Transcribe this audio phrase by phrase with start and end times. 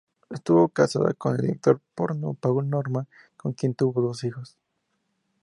[0.31, 3.07] Estuvo casada con el director porno Paul Norman,
[3.37, 4.57] con quien tuvo dos hijos.